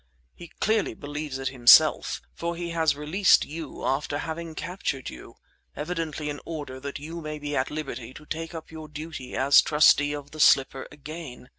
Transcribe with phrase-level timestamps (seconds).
[0.33, 5.35] He clearly believes it himself; for he has released you after having captured you,
[5.75, 9.61] evidently in order that you may be at liberty to take up your duty as
[9.61, 11.49] trustee of the slipper again.